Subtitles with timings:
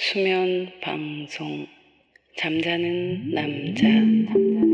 [0.00, 1.66] 수면 방송.
[2.36, 4.67] 잠자는 남자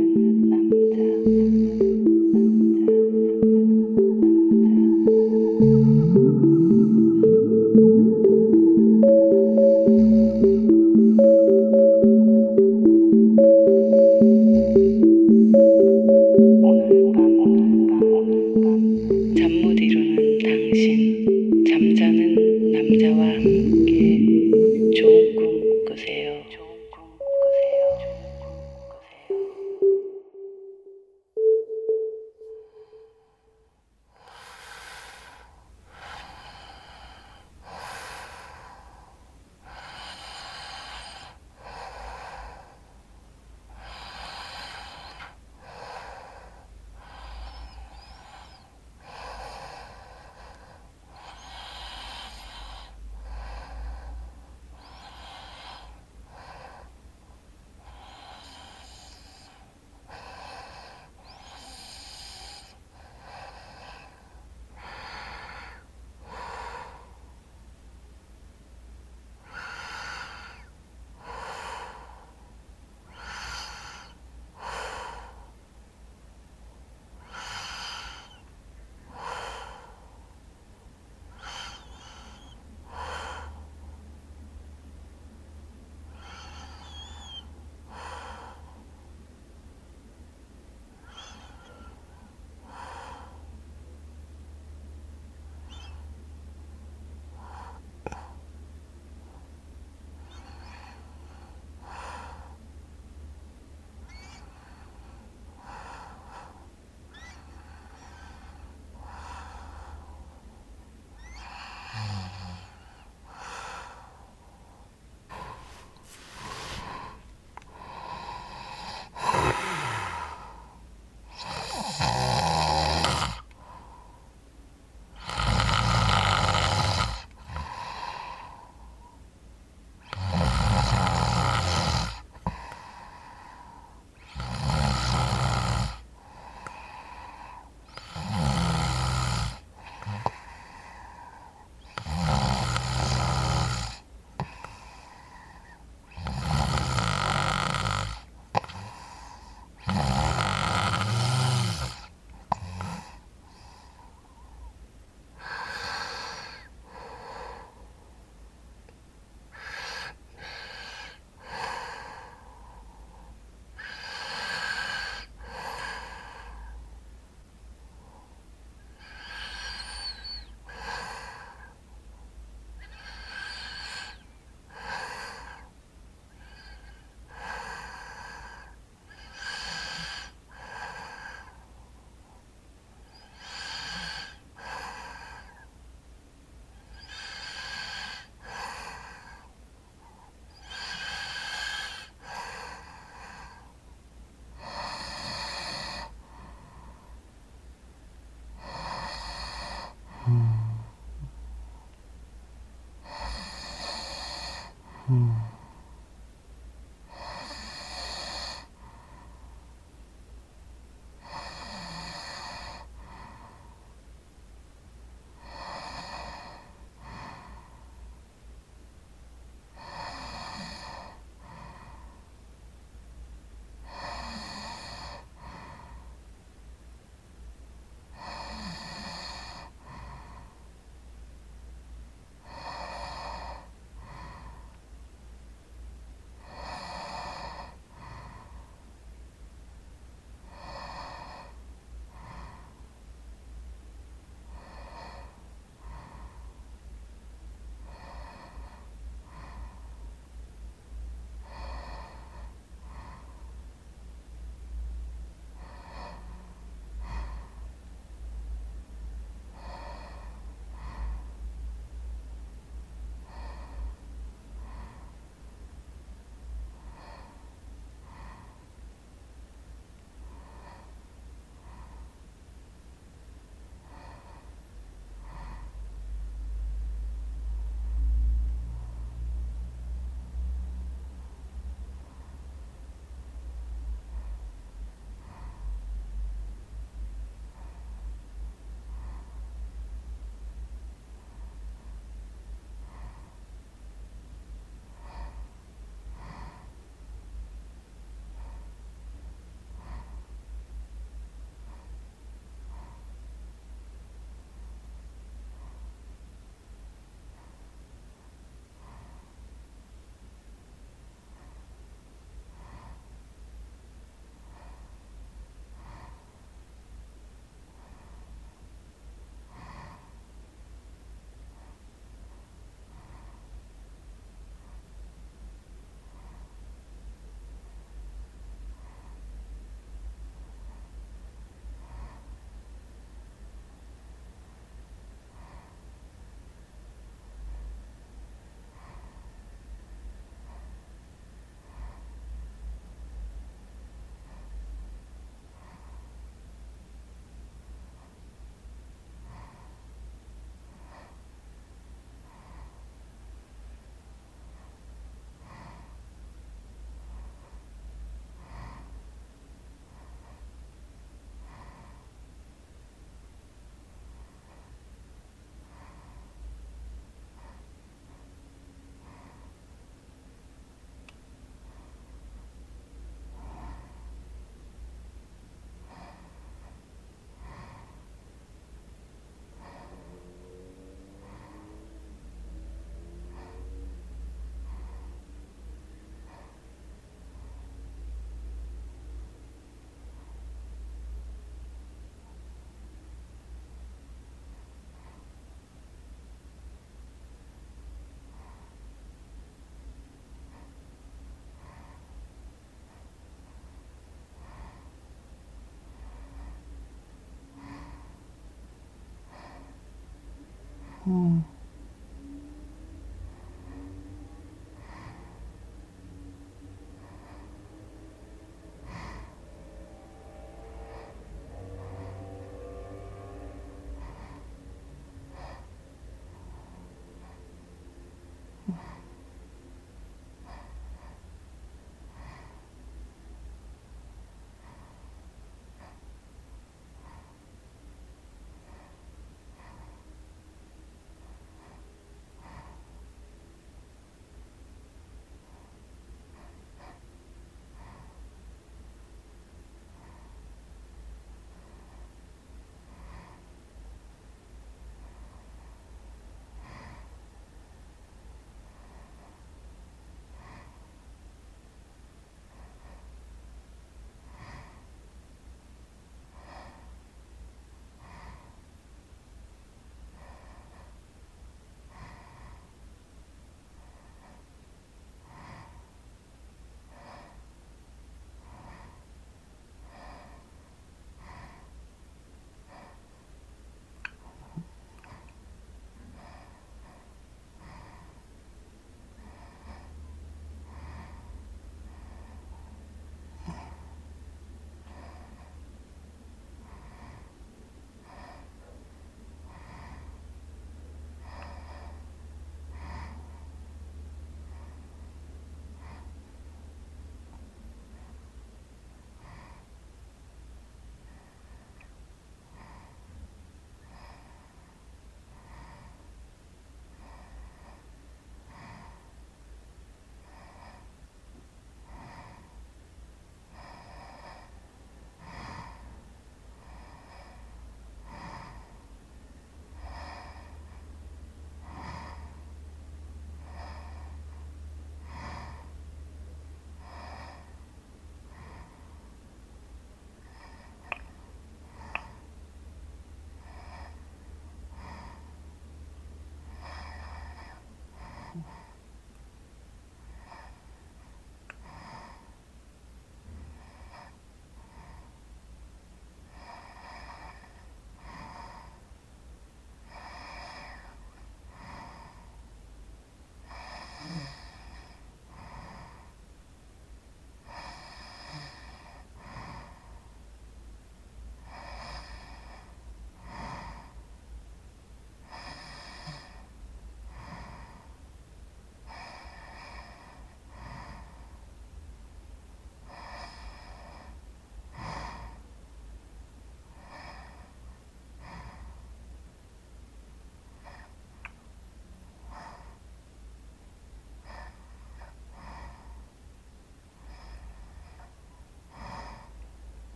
[411.06, 411.53] 음.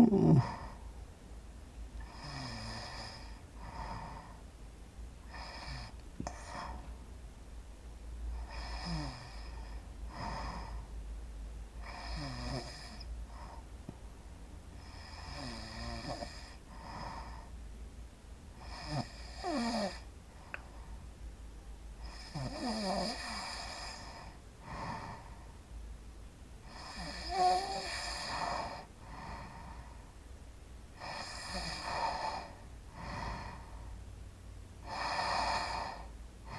[0.00, 0.59] Oh.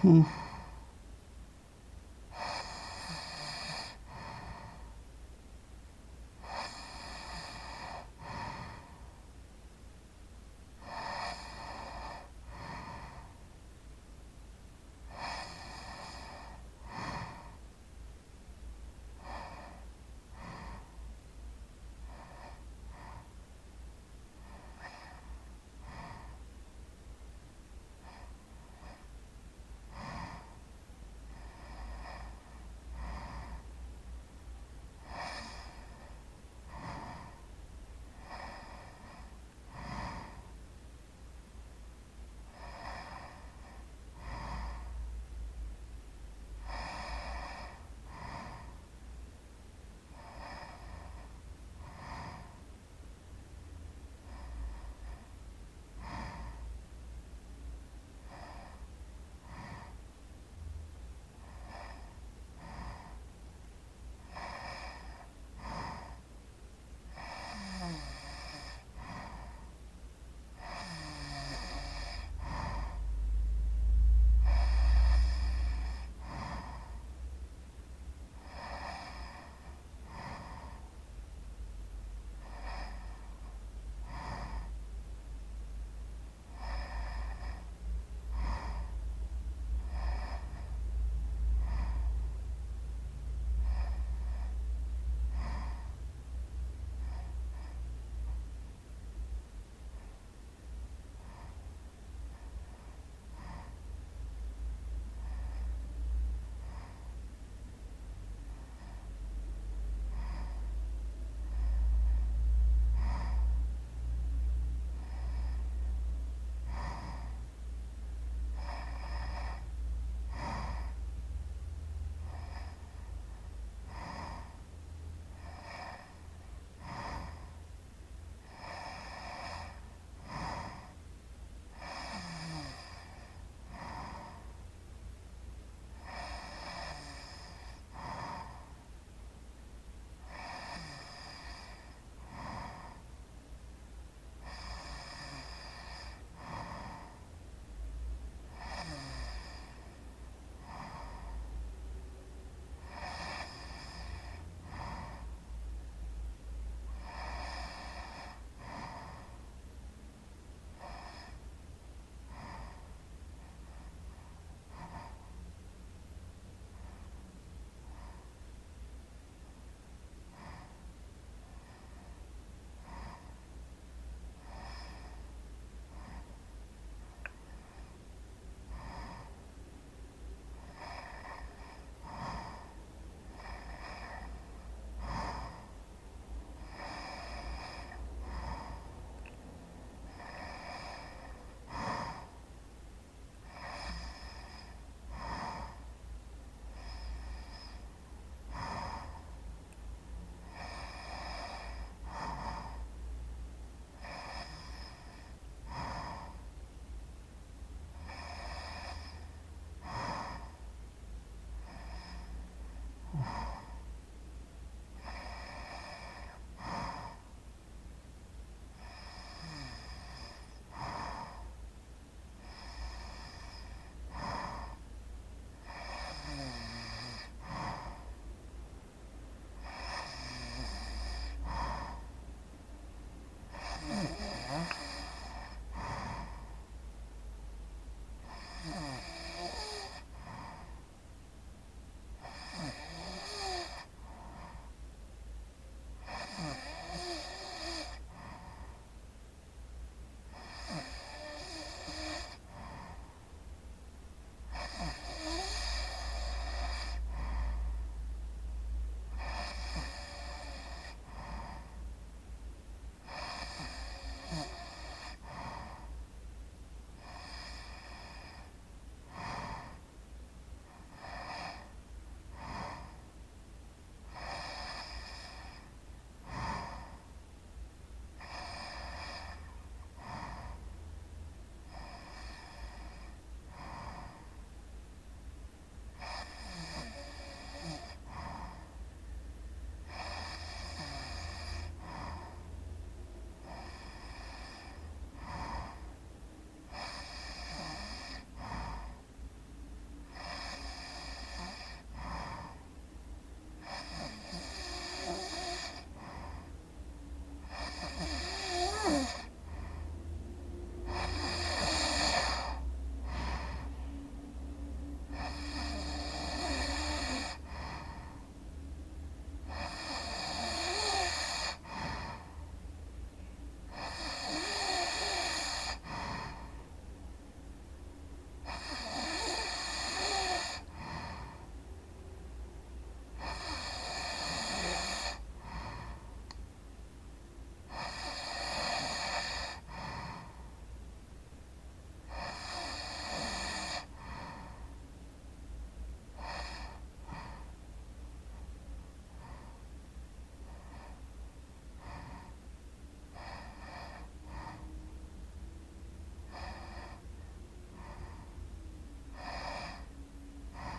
[0.01, 0.40] Hmm.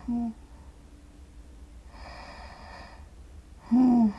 [0.09, 0.35] 음.
[3.71, 4.15] 음.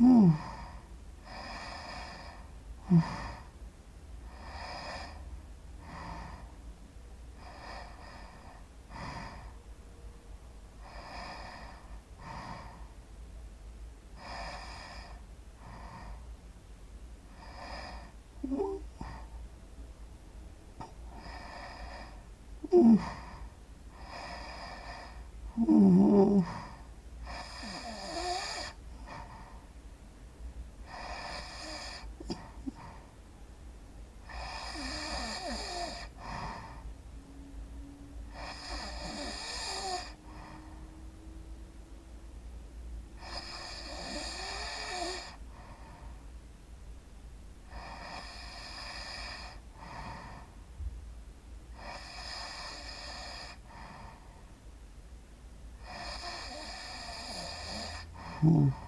[0.00, 0.43] 음.
[22.74, 23.23] Mm.
[58.44, 58.83] Hmm.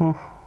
[0.00, 0.39] Хм.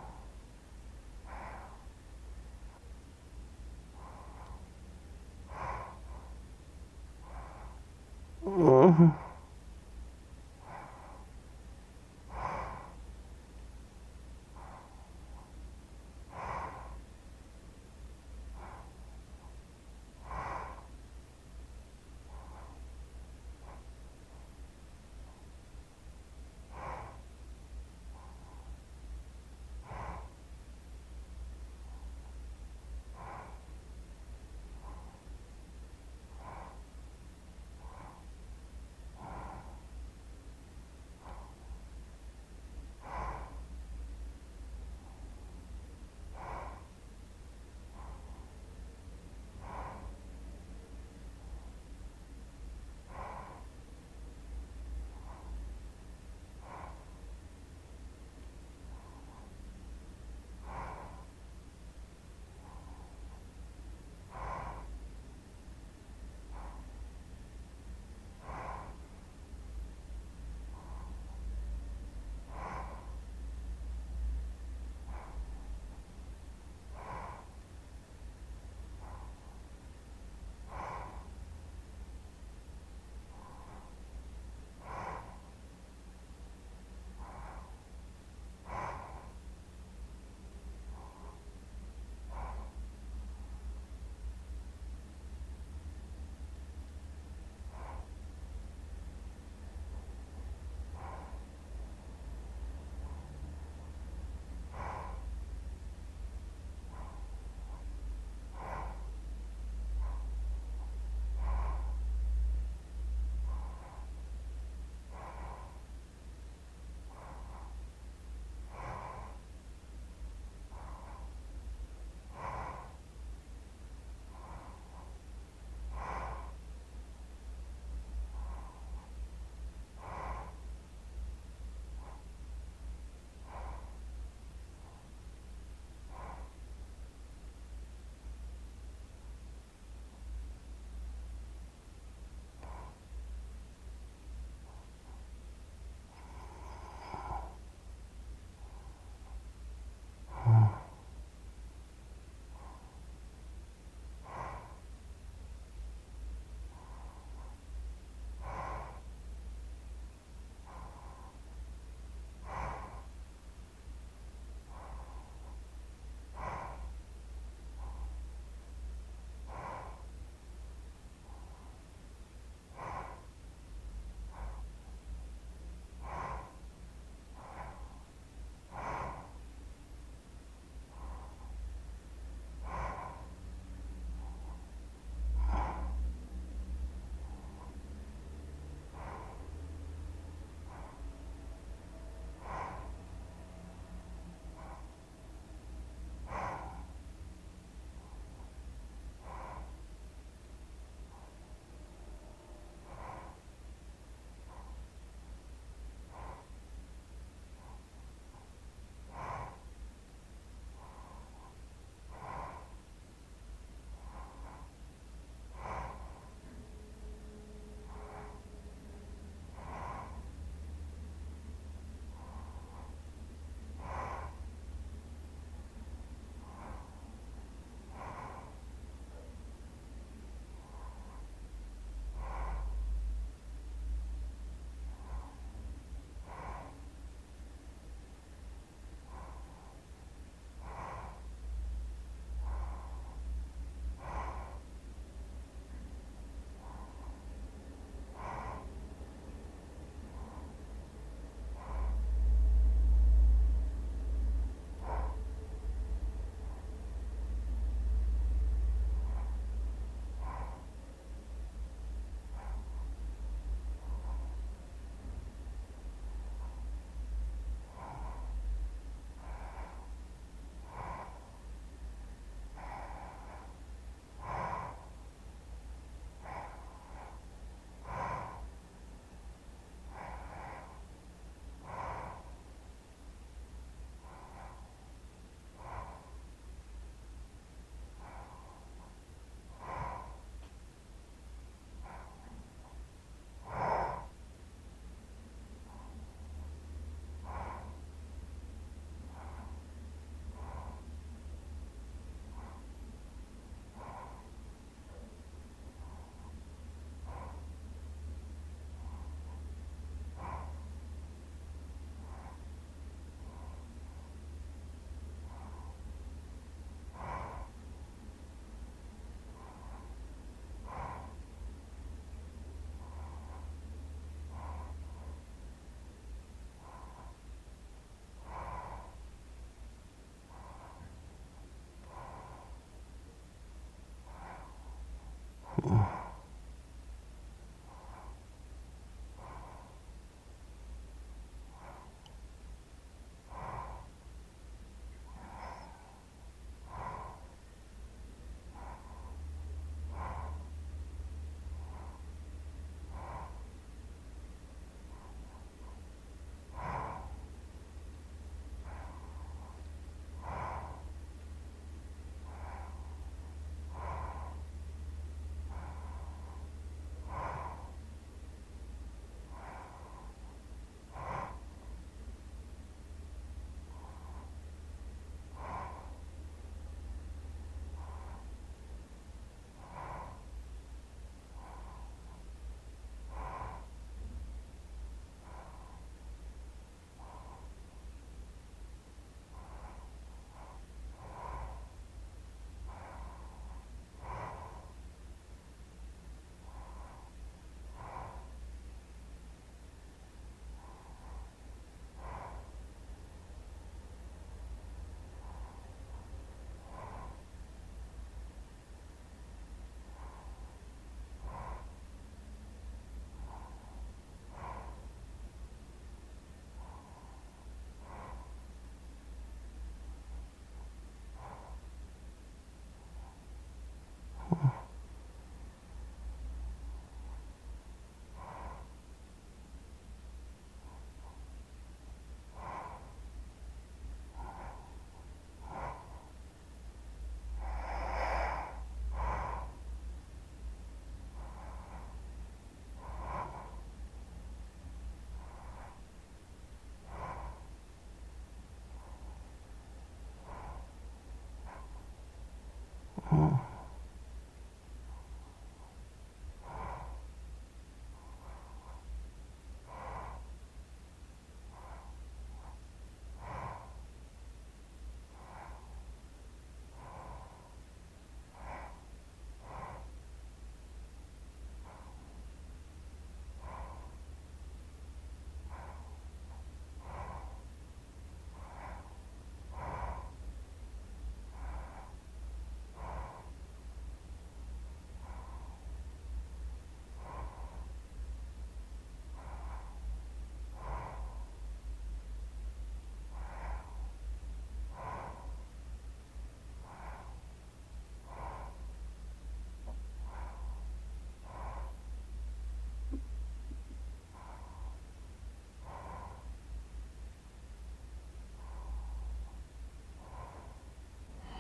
[453.14, 453.43] Oh.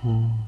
[0.03, 0.42] Hmm.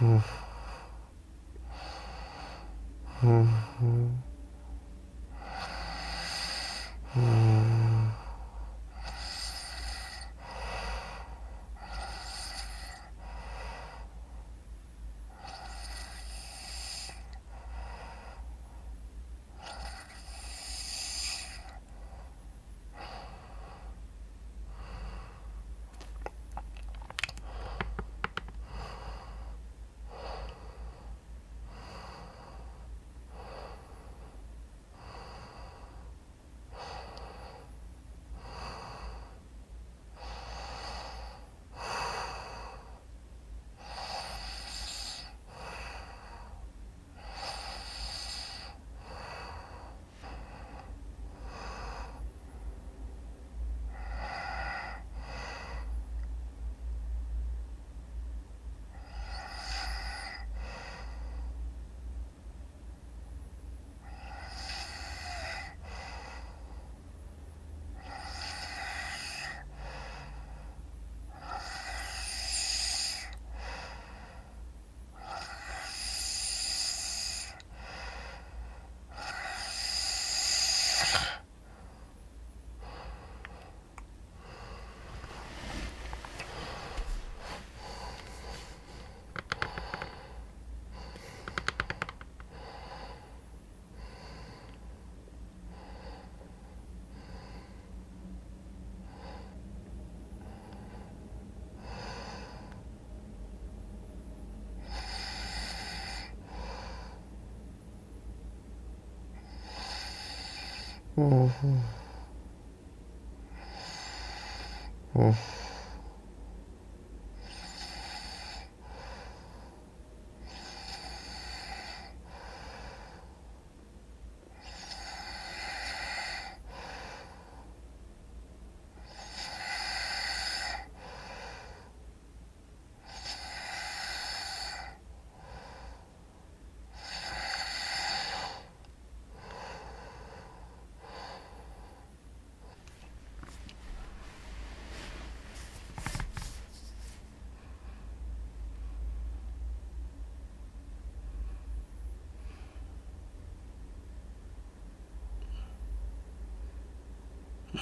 [0.00, 0.18] Mm-hmm.
[3.26, 4.27] mm-hmm.
[111.18, 111.97] Mm-hmm.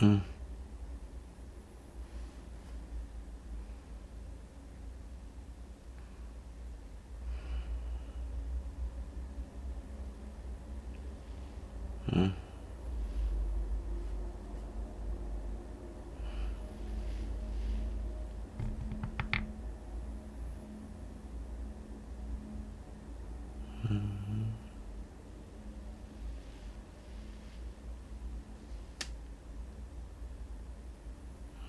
[0.00, 0.35] Mm.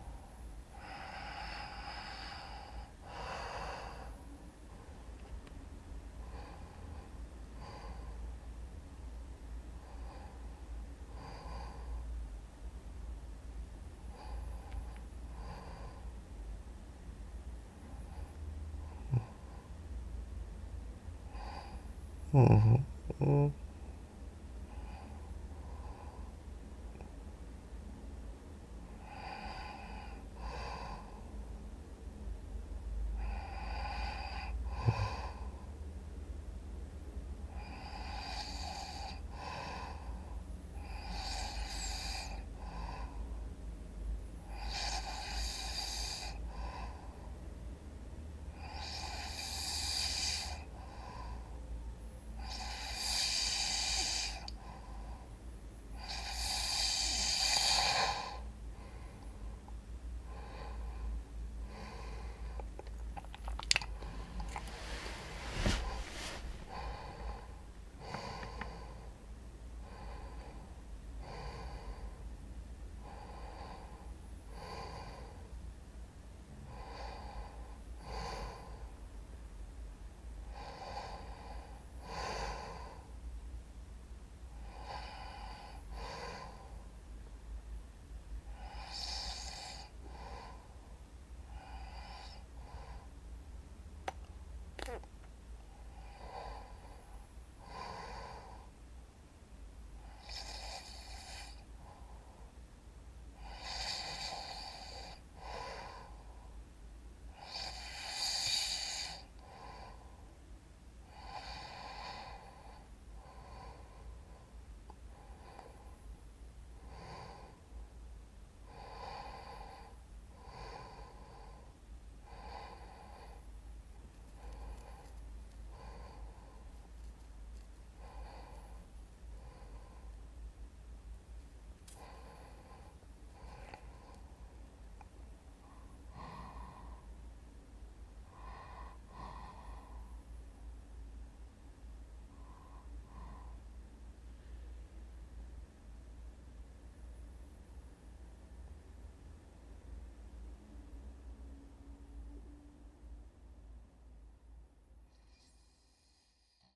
[22.32, 22.86] 嗯。
[23.18, 23.54] 嗯。